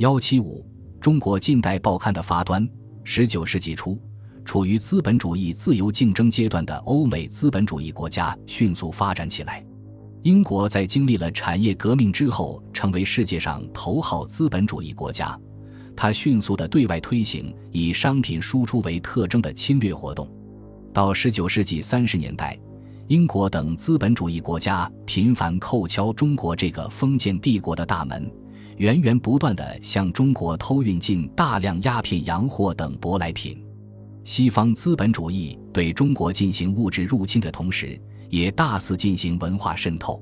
[0.00, 0.66] 幺七五，
[0.98, 2.66] 中国近代报刊的发端。
[3.04, 4.00] 十九世纪初，
[4.46, 9.62] 处于资本主义自由竞争阶段的欧美资本主义国家迅速发展起来。
[10.22, 15.38] 英国在经历了产业革命之后，成为世界上头号资本主义国家。
[15.94, 20.26] 它迅速的对外推行以商品输出为特征的侵略活动。
[20.94, 22.58] 到十九世纪三十年代，
[23.08, 28.32] 英国等资本主义国家频繁叩敲中国这个封建帝国的大门。
[28.80, 33.62] 源源不断地向中国偷运进大量鸦片、洋货等舶来品。
[34.24, 40.18] 西方资本主义对中国进行物质入侵的同时，也大肆进行文化渗透。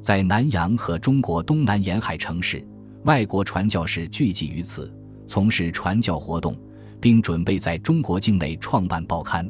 [0.00, 2.66] 在南洋和中国东南沿海城市，
[3.04, 4.90] 外国传教士聚集于此，
[5.26, 6.56] 从事传教活动，
[7.02, 9.46] 并准备在中国境内创办报刊。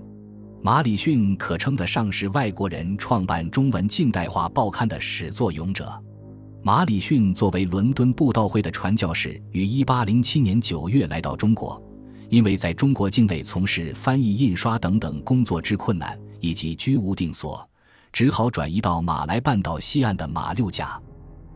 [0.61, 5.89] 马礼逊可称得上是外国人创办中文近代化报刊的始作俑者。
[6.63, 11.83] 马礼逊作为伦敦布道会的传教士，于1807年9月来到中国，
[12.29, 17.67] 因为在中国境内从事翻译、印刷等等工作之困难，以及居无定所，
[18.13, 21.01] 只好转移到马来半岛西岸的马六甲。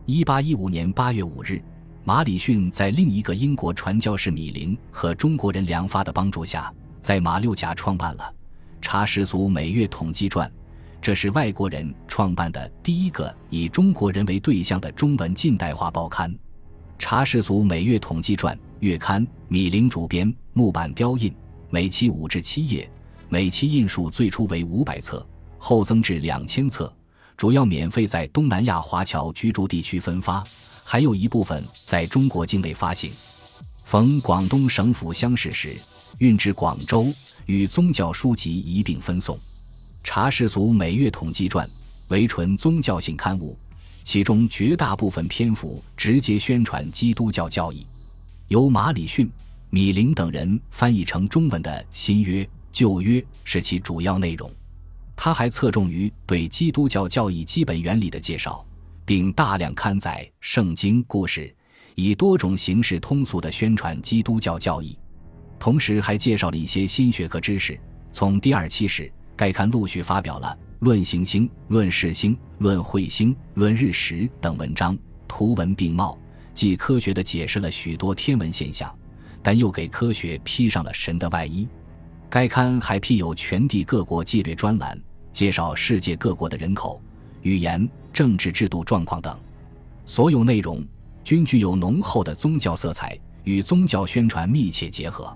[0.07, 1.63] 1815年8月5日，
[2.03, 8.23] 马礼逊在另一个英国传教士米林和中国人梁发的帮助下，在马六甲创办了
[8.81, 10.49] 《查氏族每月统计传》。
[11.01, 16.31] 这是外国人创办的第一个以中国人为对象的中文近代化报刊，
[16.97, 21.31] 《查氏族每月统计传》月刊，米林主编，木板雕印，
[21.69, 22.89] 每期五至七页，
[23.29, 25.25] 每期印数最初为五百册，
[25.59, 26.91] 后增至两千册，
[27.37, 30.43] 主要免费在东南亚华侨居住地区分发，
[30.83, 33.11] 还有一部分在中国境内发行。
[33.83, 35.75] 逢广东省府乡试时，
[36.17, 37.07] 运至广州，
[37.45, 39.37] 与宗教书籍一并分送。
[40.05, 41.67] 查士族每月统计传
[42.09, 43.57] 为纯宗教性刊物，
[44.03, 47.87] 其中绝大部分篇幅直接宣传基督教教义，
[48.47, 49.27] 由马礼逊、
[49.71, 54.49] 米林等人翻译成中文的新约、旧约是其主要内容。
[55.15, 58.63] 他还侧重于对基督教教义基本原理的介绍，
[59.05, 61.53] 并大量刊载圣经故事，
[61.95, 64.95] 以多种形式通俗地宣传基督教教义。
[65.57, 67.77] 同时还介绍了一些新学科知识。
[68.13, 69.11] 从第二期始。
[69.35, 70.47] 该刊陆续发表了
[70.79, 74.97] 《论行星》《论世星》《论彗星》《论日食》等文章，
[75.27, 76.17] 图文并茂，
[76.53, 78.93] 既科学地解释了许多天文现象，
[79.43, 81.67] 但又给科学披上了神的外衣。
[82.29, 84.99] 该刊还辟有全地各国纪略专栏，
[85.33, 87.01] 介绍世界各国的人口、
[87.41, 89.37] 语言、政治制度状况等，
[90.05, 90.81] 所有内容
[91.23, 95.25] 均具有浓厚的宗教色彩，与宗教宣传密切结合。《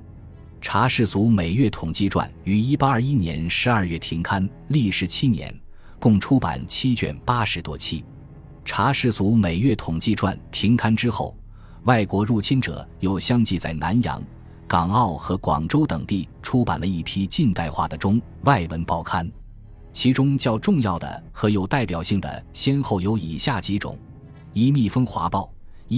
[0.62, 5.58] 查氏族每月统计传》于1821年12月停刊，历时七年，
[6.00, 8.02] 共出版七卷八十多期。
[8.66, 11.34] 《查氏族每月统计传》停刊之后，
[11.84, 14.22] 外国入侵者又相继在南洋、
[14.68, 19.31] 港澳和广州等地出版了一批近代化的中外文报刊，
[19.94, 23.97] 其中较重要的和有代表性的先后有以下几种：
[24.52, 25.50] 一《蜜蜂华报》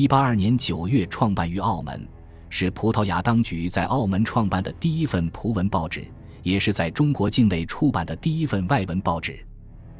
[0.08, 2.08] ，182年9月创办于澳门。
[2.54, 6.06] 是葡萄牙当局在澳门创办的第一份葡文报纸，
[6.44, 9.40] 也是在中国境内出版的第一份外文报纸。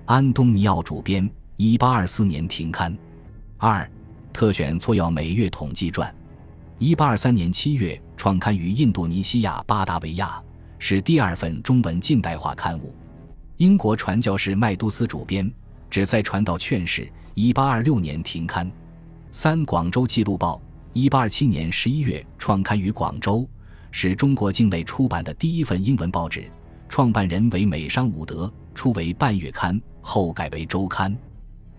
[0.06, 2.96] 安东尼奥主编，一八二四年停刊。
[3.58, 3.90] 二，
[4.34, 6.14] 特选撮要每月统计传，
[6.78, 10.44] 一八二三年七月创刊于印度尼西亚巴达维亚，
[10.78, 12.94] 是第二份中文近代化刊物。
[13.56, 15.50] 英国传教士麦都斯主编，
[15.90, 18.70] 旨在传道劝世，一八二六年停刊。
[19.32, 20.62] 三，广州记录报。
[20.94, 23.48] 一八二七年十一月创刊于广州，
[23.92, 26.44] 是中国境内出版的第一份英文报纸。
[26.90, 31.18] 创办人为美商伍德，初为半月刊，后改为周刊，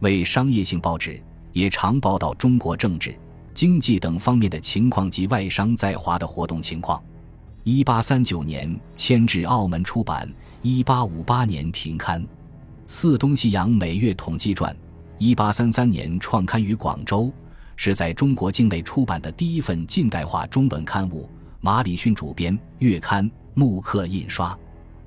[0.01, 1.23] 为商业性报纸，
[1.53, 3.15] 也常报道中国政治、
[3.53, 7.03] 经济等方面的情况及外商在华的活动情况。
[7.65, 10.27] 一八三九年迁至澳门出版，
[10.63, 12.27] 一八五八年停刊。
[12.87, 14.75] 四东西洋每月统计传，
[15.19, 17.31] 一八三三年创刊于广州。
[17.77, 21.29] 是在中国境内出版的第一份近代化中文刊物，
[21.61, 24.57] 马礼逊主编，月刊，木刻印刷，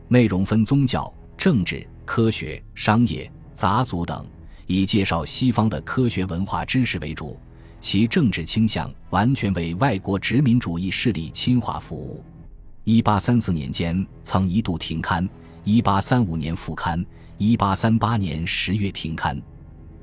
[0.08, 4.26] 内容分宗教、政治、科学、商业、杂族等，
[4.68, 7.40] 以介绍西方的科学文化知识为主，
[7.80, 12.24] 其政治倾向完全为外国殖民主义势力侵华服务。
[12.84, 15.28] 一八三四年间曾一度停刊，
[15.64, 17.04] 一八三五年复刊，
[17.38, 19.42] 一八三八年十月停刊。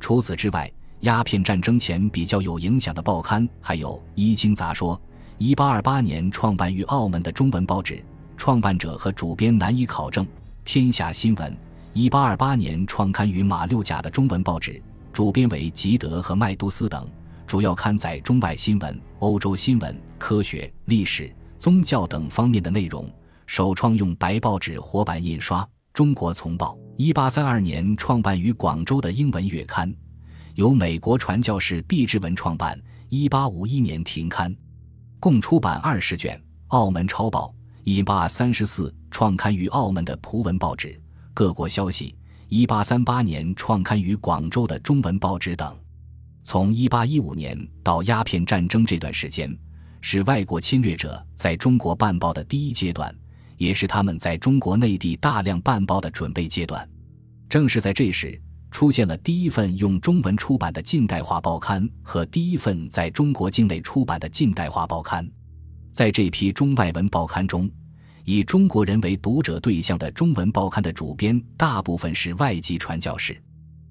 [0.01, 0.73] 除此之外。
[1.03, 4.97] 鸦片战争前比较有影响的报刊还有《医经杂说》，
[5.37, 8.01] 一八二八年创办于澳门的中文报纸，
[8.37, 10.25] 创办者和主编难以考证；
[10.65, 11.51] 《天下新闻》，
[11.93, 14.81] 一八二八年创刊于马六甲的中文报纸，
[15.13, 17.05] 主编为吉德和麦都斯等，
[17.49, 23.11] 主要刊载中外新闻、欧洲新闻、科学、历史、宗教等方面的内容。
[23.47, 25.63] 首创用白报纸活版印刷，
[25.93, 26.77] 《中国丛报》。
[26.97, 29.93] 一八三二年创办于广州的英文月刊，
[30.55, 32.81] 由美国传教士毕志文创办。
[33.09, 34.57] 一八五一年停刊，
[35.21, 36.35] 共出版二十卷。
[36.69, 37.55] 《澳门抄报》
[37.85, 40.89] 一八三十四创刊于澳门的葡文报纸，
[41.35, 42.11] 《各国消息》
[42.49, 45.77] 一八三八年创刊于广州的中文报纸等。
[46.43, 49.55] 从一八一五年到鸦片战争这段时间，
[50.01, 53.15] 是外国侵略者在中国办报的第一阶段，
[53.59, 56.89] 也是他们在中国内地大量办报的准备阶段。
[57.51, 58.41] 正是在这时。
[58.83, 65.25] 出现了第一份用中文出版的近代化报刊和第一份在中国境内出版的近代化报刊。
[65.93, 67.71] 在这批中外文报刊中，
[68.25, 73.41] 以中国人为读者对象的中文报刊的主编大部分是外籍传教士。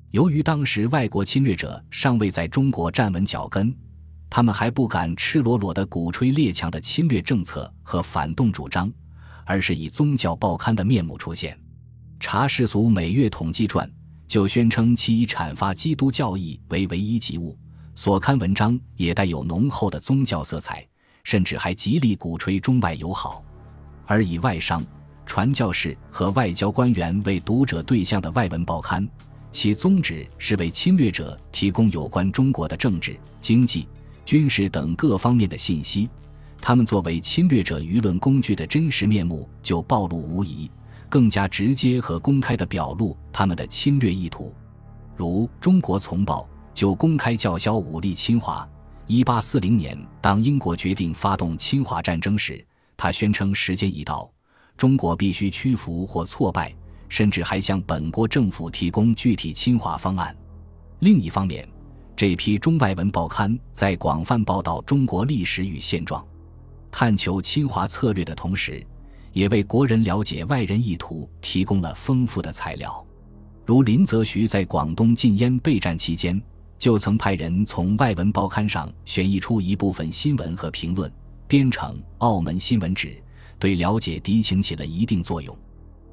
[0.10, 3.74] 由于当时外国侵略者尚未在中国站稳脚跟，
[4.30, 8.92] 他们还不敢赤裸裸地鼓吹列强的侵略政策和反动主张，
[9.46, 11.58] 而是以宗教报刊的面目出现。
[12.20, 13.90] 查世俗每月统计传。
[14.32, 17.54] 就宣称其以阐发基督教义为唯一及物，
[17.94, 20.88] 所刊文章也带有浓厚的宗教色彩，
[21.26, 23.44] 甚至还极力鼓吹中外友好。
[24.06, 24.82] 而以外商、
[25.26, 29.06] 传教士和外交官员为读者对象的外文报刊，
[29.52, 33.86] 其宗旨是为侵略者提供有关中国的政治、经济、
[34.24, 36.10] 军事等各方面的信息。
[36.62, 40.72] 他们作为侵略者舆论工具的真实面目就暴露无遗。
[41.12, 44.56] 更加直接和公开地表露他们的侵略意图，
[45.14, 48.66] 如《中国丛报》就公开叫嚣武力侵华。
[49.08, 52.66] 一八四零年，当英国决定发动侵华战争时，
[52.96, 54.32] 他宣称时间已到，
[54.78, 56.74] 中国必须屈服或挫败，
[57.10, 60.34] 甚至还向本国政府提供具体侵华方案。
[61.00, 61.68] 另一方面，
[62.16, 66.26] 这批中外文报刊在广泛报道中国历史与现状、
[66.90, 68.82] 探求侵华策略的同时。
[69.34, 73.06] 也为国人了解外人意图提供了丰富的材料，
[73.66, 76.42] 如林则徐在广东禁烟备战期间，
[76.78, 81.12] 就曾派人从外文报刊上选译出一部分新闻和评论，
[81.48, 83.08] 编成《澳门新闻纸》，
[83.58, 85.58] 对了解敌情起了一定作用。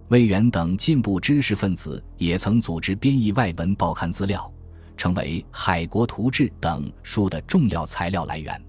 [0.08, 4.50] 魏源等进步知识分子也曾组织编译外文报刊资料，
[4.96, 8.62] 成为《海国图志》等书的重要材料来源。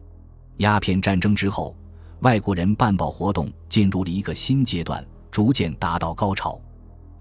[0.57, 1.75] 鸦片战争之后。
[2.21, 6.59] 外国人办报活动进入了一个新阶段，逐渐达到高潮。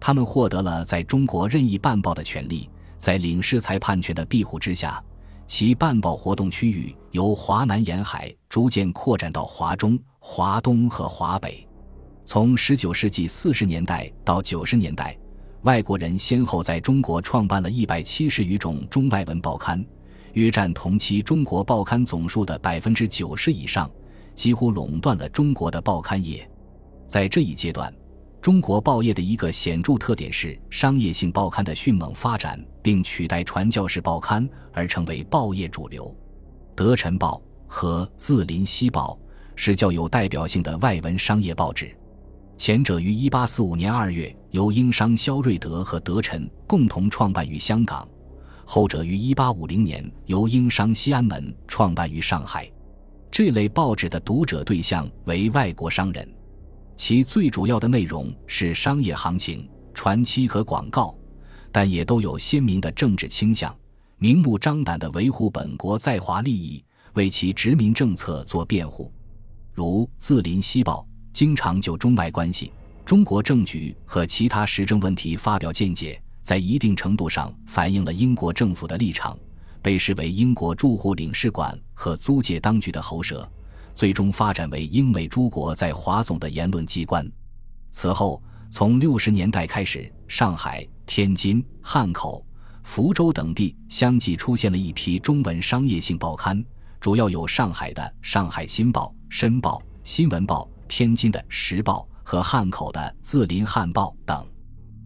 [0.01, 5.01] 他们获得了在中国任意办报的权利，在领事裁判权的庇护之下，
[5.47, 11.65] 其办报活动区域由华南沿海逐渐扩展到华中、华东和华北。
[12.25, 15.17] 从19世纪40年代到90年代，
[15.63, 19.85] 外国人先后在中国创办了一百七十余种中外文报刊，
[20.33, 23.89] 约占同期中国报刊总数的百分之九十以上。
[24.39, 26.49] 几乎垄断了中国的报刊业。
[27.09, 27.93] 在这一阶段，
[28.41, 36.17] 中国报业的一个显著特点是商业性报刊的迅猛发展，并取代传教士报刊而成为报业主流。
[36.77, 39.19] 德辰报和《字林西报》
[39.57, 41.93] 是较有代表性的外文商业报纸。
[42.57, 48.07] 前者于1845年2月由英商肖瑞德和德辰共同创办于香港，
[48.65, 52.71] 后者于1850年由英商西安门创办于上海。
[53.39, 56.29] 这类报纸的读者对象为外国商人，
[56.97, 61.17] 其最主要的内容是商业行情、传奇和广告，
[61.71, 63.73] 但也都有鲜明的政治倾向，
[64.17, 69.13] 明目张胆地维护本国在华利益，为其殖民政策做辩护。
[69.73, 72.73] 如《字林西报》经常就中外关系、
[73.05, 79.39] 中国政局和其他时政问题发表见解，在一定程度上反映了英国政府的立场。
[79.83, 83.51] 被视为英国驻沪领事馆和租界当局的喉舌，
[83.95, 87.31] 最终发展为英美诸国在华总的言论机关。
[87.91, 92.45] 此后，从六十年代开始，上海、天津、汉口、
[92.83, 96.63] 福州等地相继出现了一批中文商业性报刊，
[97.01, 104.47] 主要有上海的《上海新报》《申报》《新闻报》，天津的《时报》和汉口的《字林汉报》等。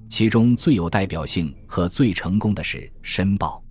[0.09, 3.57] 其中最有代表性和最成功的是《申报》。《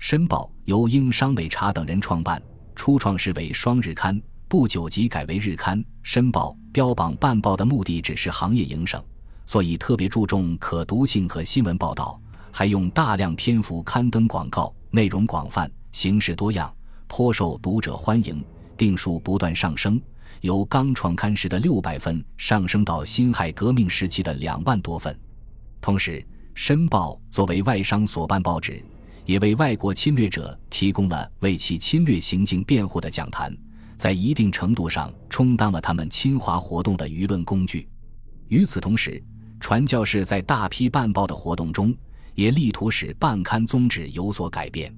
[0.00, 2.42] 申报》由英商美查等人创办，
[2.74, 5.78] 初创时为双日刊，不久即改为日刊。
[6.02, 9.00] 《申报》标榜办报的目的只是行业营生，
[9.44, 12.18] 所以特别注重可读性和新闻报道，
[12.50, 16.74] 还用大量篇幅刊登广告，内容广泛，形式多样，
[17.06, 18.42] 颇受读者欢迎。
[18.78, 20.00] 订数不断上升，
[20.40, 25.14] 由刚创刊时的六百份上升到辛亥革命时期的两万多份。
[25.78, 26.12] 同时，
[26.54, 28.82] 《申报》作为外商所办报纸。
[29.30, 33.56] 也为外国侵略者提供了为其侵略行径辩护的讲坛，
[33.96, 37.88] 在一定程度上充当了他们侵华活动的舆论工具。
[38.48, 39.22] 与此同时，
[39.60, 41.94] 传教士在大批办报的活动中，
[42.34, 44.92] 也力图使办刊宗旨有所改变。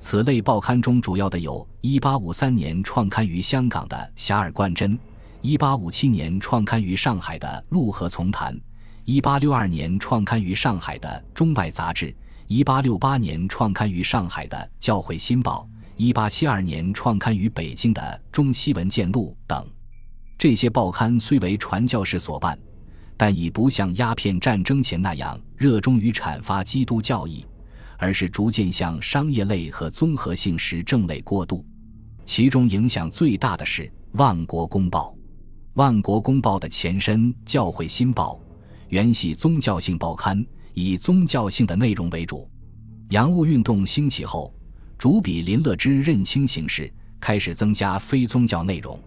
[0.00, 4.98] 此类报刊中主要的有1853年创刊于香港的《遐迩贯珍》
[5.42, 8.52] ，1857年创刊于上海的《陆河丛谈》
[9.22, 12.06] ，1862年创刊于上海的《中外杂志》
[12.50, 15.66] ，1868年创刊于上海的《教会新报》
[16.14, 19.66] ，1872年创刊于北京的《中西文件录》等。
[20.36, 22.58] 这些报刊虽为传教士所办，
[23.16, 27.46] 但已不像鸦片战争前那样热衷于阐发基督教义。
[28.02, 31.62] 而是逐渐向商业类和综合性时政类过渡，
[32.24, 35.08] 其中影响最大的是《万国公报》。
[35.74, 38.40] 《万国公报》的前身《教会新报》
[38.88, 40.42] 原系宗教性报刊，
[40.74, 42.48] 以宗教性的内容为主。
[43.10, 44.54] 洋务运动兴起后，
[44.96, 48.98] 主笔林乐之认清形势，开始增加非宗教内容。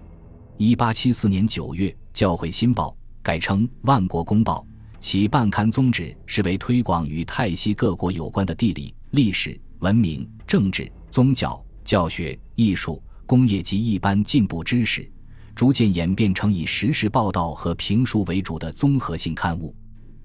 [0.57, 2.89] 一八七四年九月，《教会新报》
[3.21, 4.65] 改称《万国公报》。
[4.99, 15.11] 其办刊宗旨是为推广与泰西各国有关的地理、历史、文明、政治、宗教、教学、艺术、工业及一般进步知识，
[15.55, 19.75] 逐渐演变成以实时报道和评述为主的综合性刊物。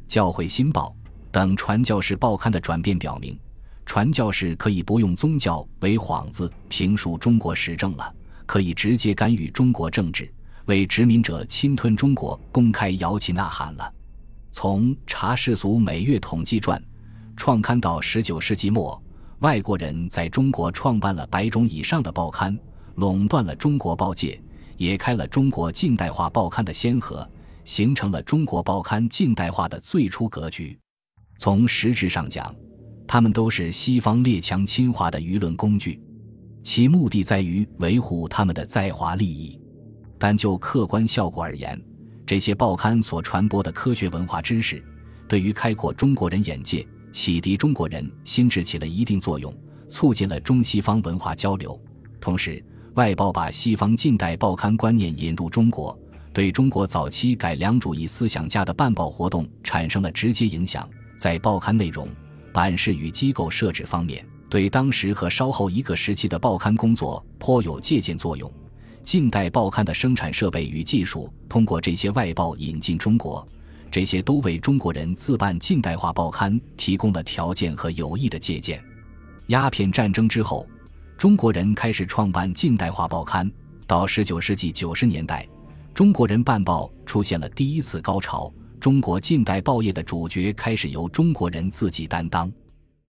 [0.07, 0.95] 教会新报
[1.31, 3.39] 等传教士报刊的转变表明，
[3.85, 8.15] 传教士可以不用宗教为幌子评述中国时政了，
[8.47, 10.33] 可以直接干预中国政治，
[10.67, 13.93] 为殖民者侵吞中国公开摇旗呐喊了。
[14.51, 16.81] 从《查世俗每月统计传》
[17.37, 19.01] 创刊到十九世纪末，
[19.41, 22.59] 外国人在中国创办了百种以上的报刊，
[22.97, 24.41] 垄断了中国报界，
[24.77, 27.29] 也开了中国近代化报刊的先河，
[27.65, 30.77] 形成了中国报刊近代化的最初格局。
[31.39, 32.53] 从实质上讲，
[33.07, 36.03] 他们都是西方列强侵华的舆论工具，
[36.65, 39.59] 其目的在于维护他们的在华利益。
[40.19, 41.81] 但就客观效果而言，
[42.27, 44.83] 这些报刊所传播的科学文化知识，
[45.29, 49.55] 对于开阔中国人眼界、启迪中国人心智起了一定作用，
[49.89, 51.81] 促进了中西方文化交流。
[52.21, 52.61] 同时，
[52.95, 55.97] 外报把西方近代报刊观念引入中国，
[56.33, 60.91] 对中国早期改良主义思想家的办报活动产生了直接影响。
[61.19, 62.09] 在报刊内容、
[62.53, 68.51] 版式与机构设置方面，对当时和稍后一个时期的报刊工作颇有借鉴作用。
[69.03, 73.47] 近代报刊的生产设备与技术通过这些外报引进中国，
[73.91, 78.81] 这些都为中国人自办近代化报刊提供了条件和有益的借鉴。
[79.49, 80.65] 鸦片战争之后，
[81.17, 83.51] 中国人开始创办近代化报刊。
[83.87, 85.49] 到十九世纪九十年代，
[85.95, 92.51] 中国人办报出现了第一次高潮，中国近代报业的主角开始由中国人自己担当。